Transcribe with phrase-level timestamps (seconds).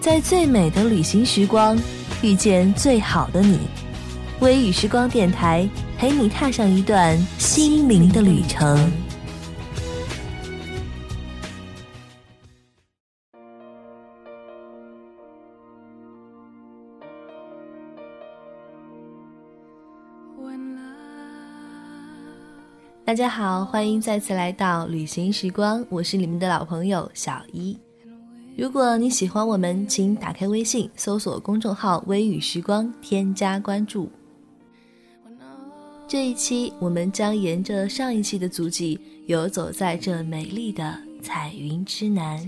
[0.00, 1.78] 在最美的旅行时光，
[2.22, 3.58] 遇见最好的你。
[4.40, 5.68] 微雨时光电台
[5.98, 8.90] 陪你踏上一段心灵的旅程。
[23.04, 27.78] 大家好，欢迎再次来到旅行时光，我是你们的老朋友小一。
[28.60, 34.12] 如果你喜欢我们，请打开微信，搜索公众号“微雨时光”，添加关注。
[36.06, 42.38] 这一期，我们将沿着上一期的足迹，游走在这美丽的彩云之南。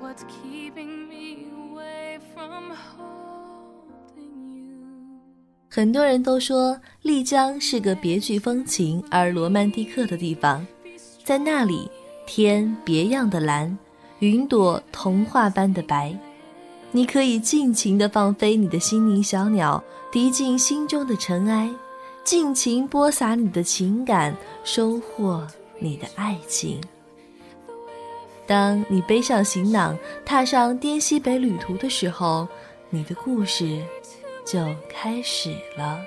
[0.00, 5.20] What's keeping me away from holding you？
[5.70, 10.66] 很多人都说丽江是个别具风情而罗曼蒂克的地方，
[11.24, 11.90] 在那里，
[12.26, 13.76] 天别样的蓝，
[14.20, 16.16] 云朵童话般的白，
[16.90, 21.70] 你可以尽情地放飞你的心灵小鸟，涤尽心中的尘埃，
[22.24, 25.46] 尽情播撒你的情感，收获
[25.78, 26.80] 你的爱情。
[28.52, 32.46] 当你背上行囊，踏上滇西北旅途的时候，
[32.90, 33.82] 你的故事
[34.44, 34.58] 就
[34.90, 35.98] 开始了。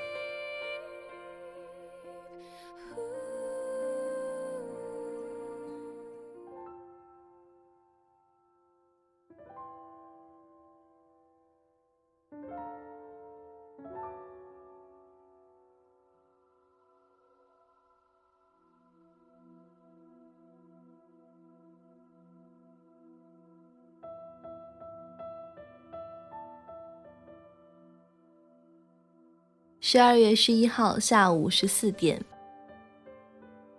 [29.88, 32.20] 十二月十一号下午十四点，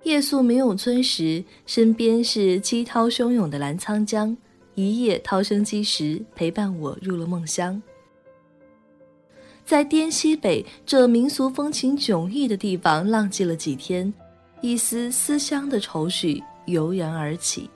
[0.05, 4.37] 夜宿明永村时，身边是激涛汹涌的澜沧江，
[4.77, 7.83] 一夜涛声激石，陪伴我入了梦乡。
[9.65, 14.15] 在滇西北这民俗风情迥异的地方浪迹了几天，
[14.61, 17.69] 一丝思乡的愁绪油然而起。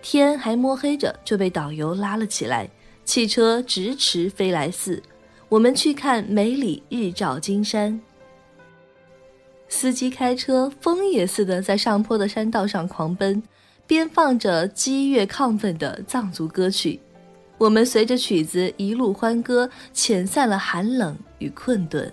[0.00, 2.70] 天还摸黑着，就被导游拉了起来。
[3.08, 5.02] 汽车直驰飞来寺，
[5.48, 7.98] 我们去看梅里日照金山。
[9.66, 13.42] 司机开车疯也似的在上坡的山道上狂奔，
[13.86, 17.00] 边放着激越亢奋的藏族歌曲。
[17.56, 22.12] 我们随着曲子一路欢歌，遣散了寒冷与困顿。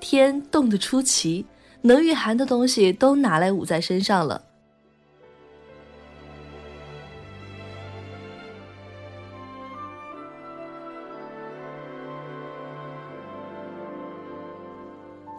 [0.00, 1.46] 天冻得出奇，
[1.82, 4.43] 能御寒的东西都拿来捂在身上了。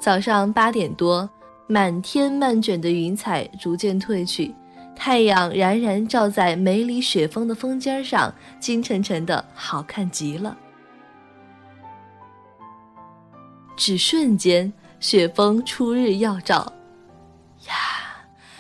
[0.06, 1.28] 早上八点多，
[1.66, 4.54] 满天漫卷的云彩逐渐褪去，
[4.96, 10.56] 太阳冉冉照在梅里雪峰的峰尖上，金沉沉的，好看极了。
[13.76, 16.72] 只瞬间，雪峰出日耀照，
[17.68, 17.74] 呀，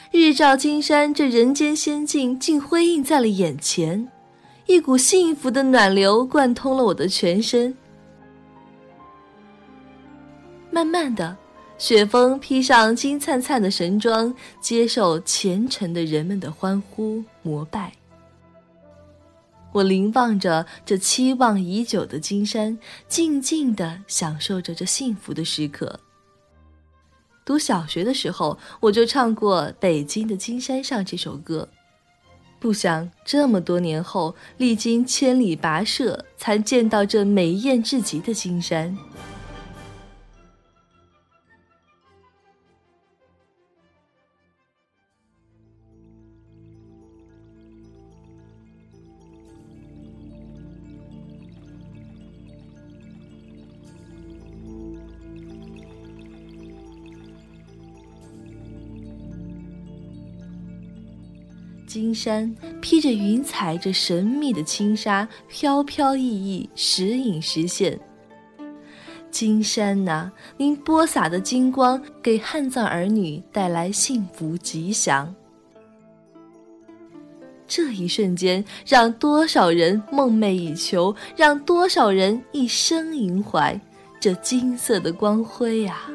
[0.09, 4.07] 日照金山，这人间仙境竟辉映在了眼前，
[4.65, 7.77] 一股幸福的暖流贯通了我的全身。
[10.75, 11.37] 慢慢的，
[11.77, 17.93] 雪峰披上金灿灿的神装，接受虔诚的人们的欢呼膜拜。
[19.71, 22.77] 我凝望着这期望已久的金山，
[23.07, 25.97] 静静地享受着这幸福的时刻。
[27.45, 31.69] 读小学的时候，我就唱过《北京的金山上》这首歌，
[32.59, 38.97] 不想这么多年后，历经千里跋涉，才见到这美艳至极的金山。
[62.15, 67.99] 山披着云彩，这神秘的轻纱飘飘逸逸，时隐时现。
[69.29, 75.35] 金山呐，您播撒的金光，给汉藏儿女带来幸福吉祥。
[77.67, 83.77] 这一瞬间，让多少人梦寐以求，让多少人一生萦怀
[84.21, 86.09] 这金色的光辉呀！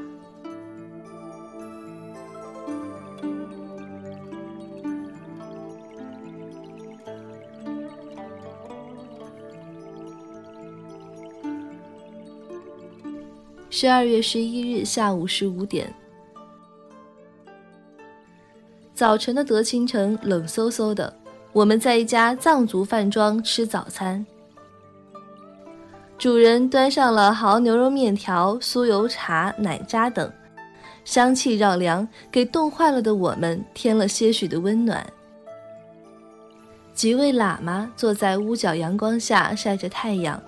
[13.72, 15.94] 十二月十一日下午十五点，
[18.92, 21.14] 早晨的德清城冷飕飕的。
[21.52, 24.26] 我们在一家藏族饭庄吃早餐，
[26.18, 30.28] 主人端上了蚝牛肉面条、酥油茶、奶渣等，
[31.04, 35.06] 香气绕梁，给冻坏了的我们添了些许的温暖。
[36.92, 40.42] 几位喇嘛坐在屋角阳光下晒着太阳。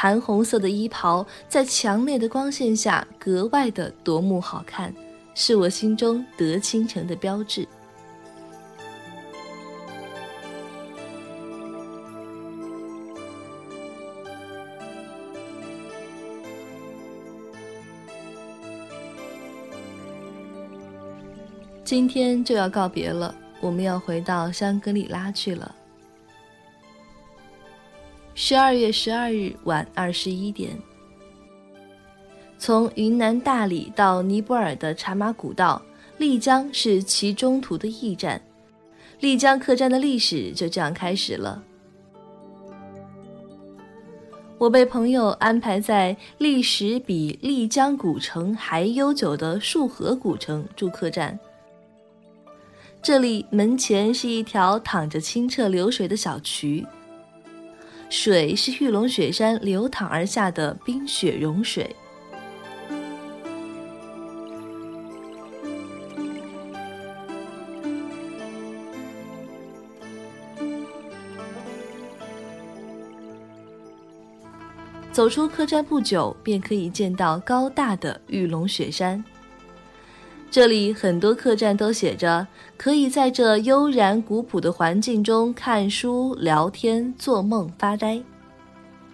[0.00, 4.94] 檀红色的衣袍在强烈的光线下格外的夺目好看，
[5.34, 7.66] 是我心中德清城的标志。
[21.82, 25.74] 今天就要告别了，我们要回到香格里拉去了。
[28.48, 30.70] 十二月十二日晚二十一点，
[32.58, 35.82] 从云南大理到尼泊尔的茶马古道，
[36.16, 38.40] 丽江是其中途的驿站。
[39.20, 41.62] 丽江客栈的历史就这样开始了。
[44.56, 51.38] 我被朋友安排在历史比丽江古城还悠久的束河古城住客栈。
[53.02, 56.86] 这里门前是一条淌着清澈流水的小渠。
[58.10, 61.94] 水是玉龙雪山流淌而下的冰雪融水。
[75.10, 79.22] 走出客栈不久，便可以见到高大的玉龙雪山。
[80.50, 82.46] 这里很多客栈都写着，
[82.76, 88.20] 可以在这悠然古朴的环境中看书、聊天、做梦、发呆。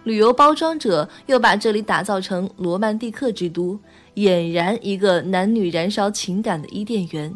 [0.05, 3.77] 旅游包装者又把这里打造成罗曼蒂克之都，
[4.15, 7.35] 俨然一个男女燃烧情感的伊甸园。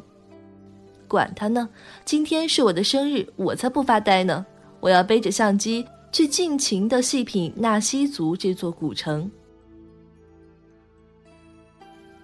[1.08, 1.68] 管他呢，
[2.06, 4.46] 今天是我的生日，我才不发呆呢！
[4.80, 9.30] 我要背着相机去尽情地细品纳西族这座古城。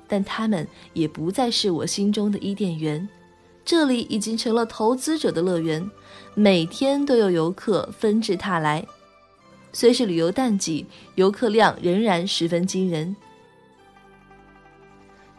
[0.08, 3.08] 但他们也不再是我心中的伊甸园，
[3.64, 5.90] 这里已经成了投资者的乐园，
[6.34, 8.86] 每天都有游客纷至沓来。
[9.74, 10.86] 虽是旅游淡季，
[11.16, 13.16] 游客量仍然十分惊人。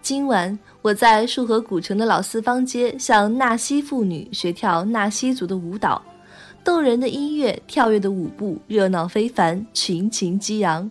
[0.02, 6.00] 今晚我在束河古城的老四方街向纳西妇女学跳纳西族的舞蹈，
[6.62, 10.88] 动人的音乐，跳跃的舞步，热闹非凡，群情激昂。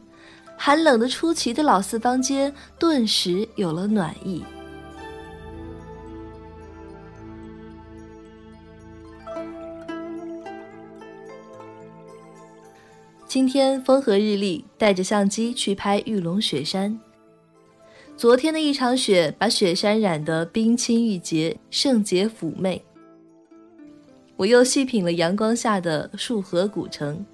[0.58, 4.44] 寒冷的出奇的老四方街顿时有了暖意。
[13.28, 16.98] 今天风和日丽，带着相机去拍玉龙雪山。
[18.16, 22.82] 昨天的一场雪把雪山染得冰清玉洁、圣洁妩媚。
[24.38, 27.26] 我又细品了阳光下的束河古城。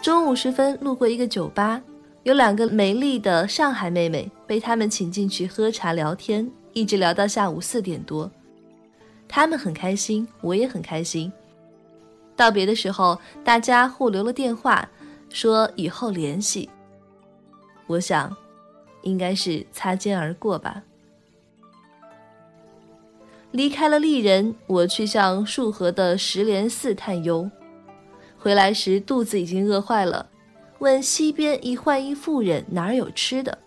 [0.00, 1.82] 中午时分，路过一个酒吧，
[2.22, 8.30] 有两个美丽的上海妹妹被他们请进去喝茶聊天，一直聊到下午四点多。
[9.26, 11.30] 他们很开心，我也很开心。
[12.36, 14.88] 道别的时候，大家互留了电话，
[15.28, 16.70] 说以后联系。
[17.86, 18.34] 我想，
[19.02, 20.82] 应该是擦肩而过吧。
[23.50, 27.50] 离开了丽人，我去向束河的石莲寺探幽。
[28.38, 30.28] 回来时肚子已经饿坏了，
[30.78, 33.58] 问西边一浣衣妇人哪儿有吃的，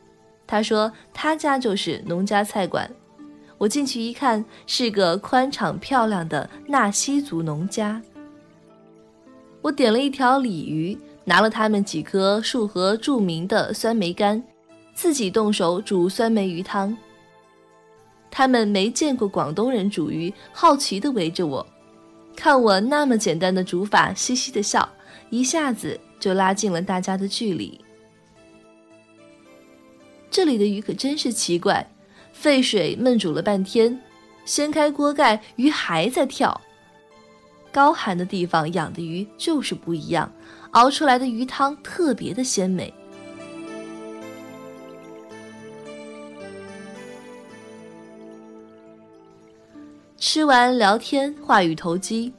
[0.48, 2.90] 他说他家就是农家菜馆。
[3.58, 8.02] 我进去一看，是个宽敞漂亮的纳西族农家。
[9.62, 14.42] 我点了一条鲤鱼，拿了他们几颗束河著名的酸梅干，
[14.96, 16.98] 自己动手煮酸梅鱼汤。
[18.32, 21.64] 他们没见过广东人煮鱼，好奇地围着我。
[22.36, 24.88] 看我那么简单的煮法，嘻嘻的笑，
[25.30, 27.80] 一下子就拉近了大家的距离。
[30.30, 31.88] 这里的鱼可真是奇怪，
[32.34, 34.00] 沸水焖煮了半天，
[34.46, 36.60] 掀开锅盖，鱼还在跳。
[37.72, 40.32] 高寒的地方养的鱼就是不一样，
[40.72, 42.94] 熬出来的鱼汤特别的鲜美。
[50.22, 52.32] 吃完聊天，话语投机，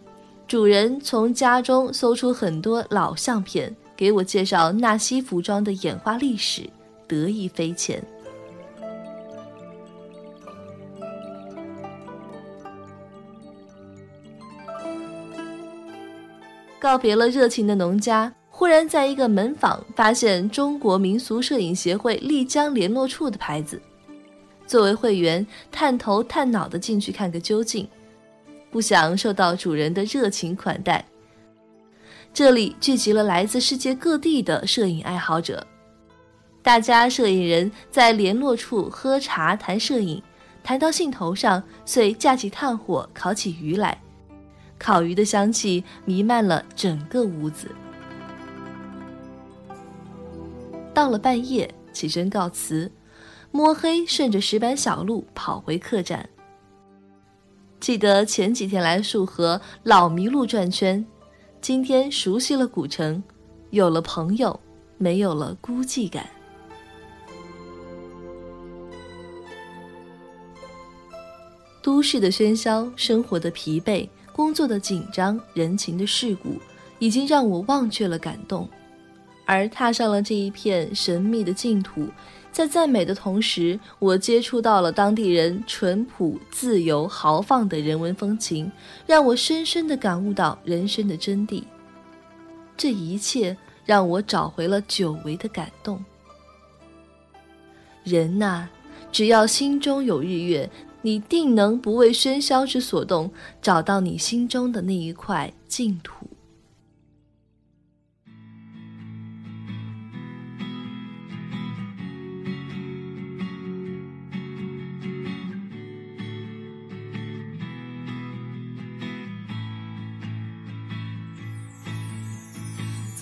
[0.47, 6.63] 主人从家中搜出很多老相片，给我介绍纳西服装的演化历史，
[7.09, 8.01] 得意非浅。
[16.79, 23.83] 告别了热情的农家，忽然在一个门坊发现中国民俗摄影协会丽江联络处的牌子，
[24.67, 27.89] 作为会员，探头探脑的进去看个究竟，
[28.71, 31.05] 不想受到主人的热情款待。
[32.33, 35.67] 这里聚集了来自世界各地的摄影爱好者，
[36.63, 40.23] 大家摄影人在联络处喝茶谈摄影，
[40.65, 44.01] 谈到兴头上，遂架起炭火烤起鱼来，
[44.79, 47.69] 烤鱼的香气弥漫了整个屋子。
[50.95, 52.91] 到了半夜，起身告辞，
[53.53, 56.27] 摸黑顺着石板小路跑回客栈。
[57.79, 61.05] 记得前几天来束河，老迷路转圈，
[61.61, 63.23] 今天熟悉了古城，
[63.71, 64.59] 有了朋友，
[64.97, 66.27] 没有了孤寂感。
[71.83, 76.57] 都市的喧嚣，生活的疲惫，工作的紧张，人情的世故，
[76.99, 78.67] 已经让我忘却了感动。
[79.45, 82.07] 而踏上了这一片神秘的净土，
[82.53, 88.71] 在赞美的同时，我接触到了当地人淳朴、自由、豪放的人文风情，
[89.07, 91.65] 让我深深地感悟到人生的真谛。
[92.77, 93.57] 这一切
[93.87, 96.05] 让我找回了久违的感动。
[98.05, 98.69] 人呐，
[99.11, 100.69] 只要心中有日月，
[101.01, 103.33] 你定能不为喧嚣之所动，
[103.63, 106.27] 找到你心中的那一块净土。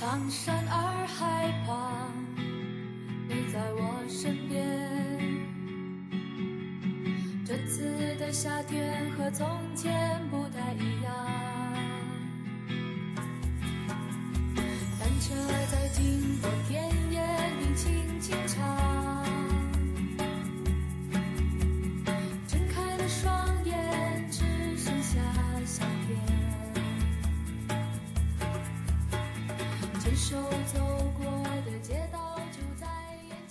[0.01, 2.11] 苍山洱海旁，
[3.29, 4.67] 你在我身边。
[7.45, 11.15] 这次的夏天和从前不太一样。
[14.99, 15.35] 单车
[15.71, 16.90] 在经过天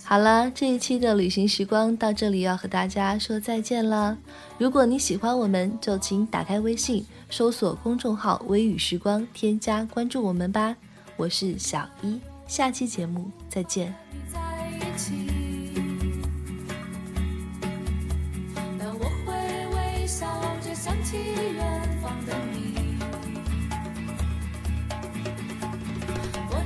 [0.04, 4.18] 好了，这一期的旅行时光到这里要和大家说再见了。
[4.58, 10.74] 如果你喜欢我们，就请打开微信，搜索公众号“微雨时光”，添加关注我们吧。
[11.16, 13.94] 我是小一，下期节目再见。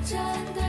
[0.04, 0.18] 真
[0.54, 0.63] 的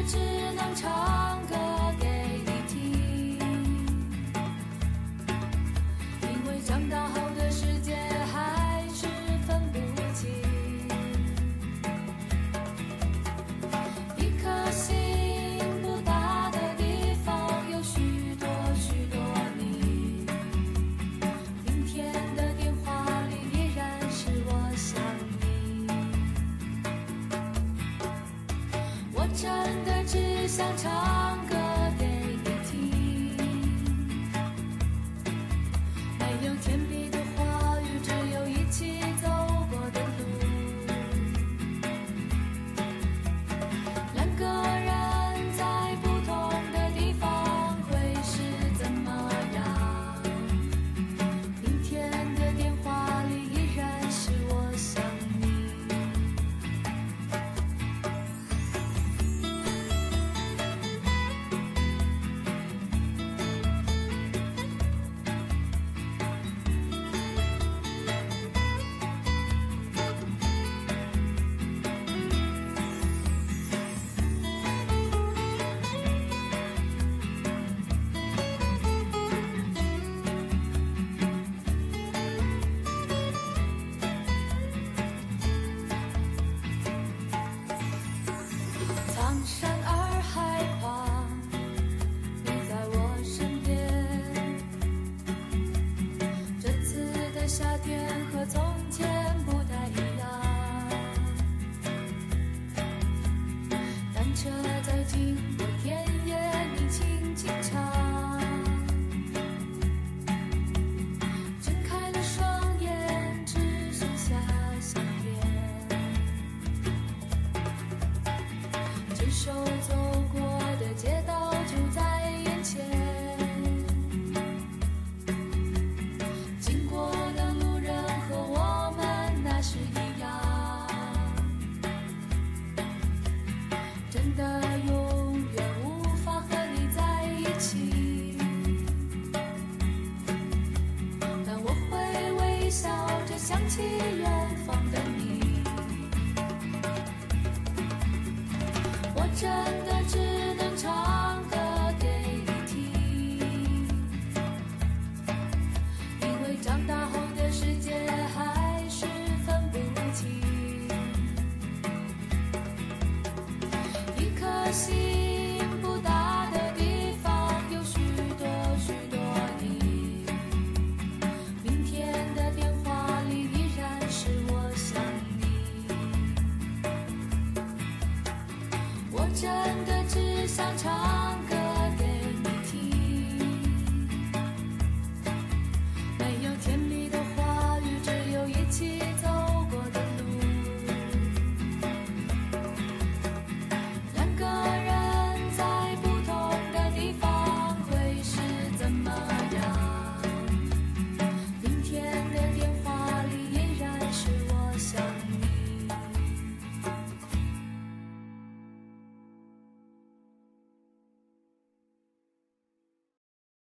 [29.36, 31.25] 真的只想唱